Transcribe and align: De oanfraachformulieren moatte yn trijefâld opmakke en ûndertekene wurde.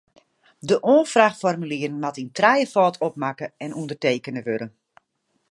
De 0.69 0.75
oanfraachformulieren 0.93 1.99
moatte 2.03 2.21
yn 2.23 2.33
trijefâld 2.37 2.95
opmakke 3.07 3.45
en 3.63 3.75
ûndertekene 3.79 4.41
wurde. 4.49 4.67